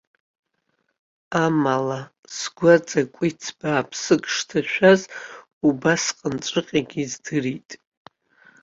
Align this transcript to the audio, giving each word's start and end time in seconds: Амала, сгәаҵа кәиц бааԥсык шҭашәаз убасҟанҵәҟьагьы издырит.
Амала, 1.43 1.99
сгәаҵа 2.37 3.01
кәиц 3.13 3.43
бааԥсык 3.57 4.23
шҭашәаз 4.33 5.01
убасҟанҵәҟьагьы 5.67 7.01
издырит. 7.05 7.69